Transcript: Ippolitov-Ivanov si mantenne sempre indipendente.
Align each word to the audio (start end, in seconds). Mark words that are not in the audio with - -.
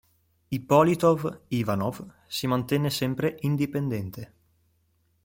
Ippolitov-Ivanov 0.49 1.99
si 2.27 2.47
mantenne 2.47 2.89
sempre 2.89 3.37
indipendente. 3.41 4.33